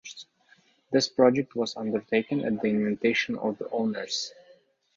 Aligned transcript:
This 0.91 1.07
project 1.07 1.55
was 1.55 1.77
undertaken 1.77 2.43
at 2.43 2.59
the 2.59 2.69
invitation 2.69 3.37
of 3.37 3.59
the 3.59 3.69
owners. 3.69 4.33